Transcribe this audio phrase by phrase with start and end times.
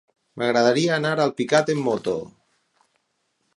[0.41, 2.17] M'agradaria anar a Alpicat amb moto.